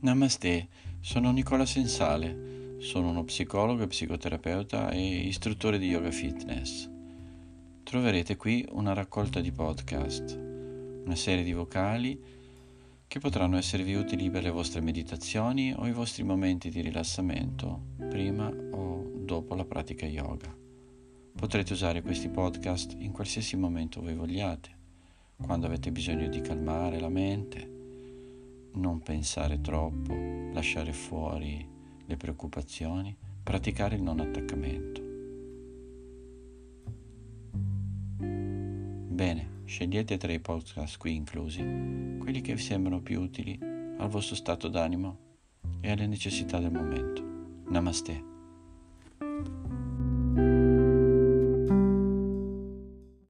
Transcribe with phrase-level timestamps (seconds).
[0.00, 0.68] Namaste,
[1.00, 6.88] sono Nicola Sensale, sono uno psicologo psicoterapeuta e istruttore di yoga fitness.
[7.82, 10.38] Troverete qui una raccolta di podcast,
[11.04, 12.16] una serie di vocali
[13.08, 18.46] che potranno esservi utili per le vostre meditazioni o i vostri momenti di rilassamento prima
[18.46, 20.56] o dopo la pratica yoga.
[21.34, 24.70] Potrete usare questi podcast in qualsiasi momento voi vogliate,
[25.44, 27.77] quando avete bisogno di calmare la mente
[28.78, 30.14] non pensare troppo,
[30.52, 31.66] lasciare fuori
[32.06, 35.02] le preoccupazioni, praticare il non attaccamento.
[39.14, 41.60] Bene, scegliete tra i podcast qui inclusi
[42.18, 45.18] quelli che vi sembrano più utili al vostro stato d'animo
[45.80, 47.22] e alle necessità del momento.
[47.68, 48.37] Namaste.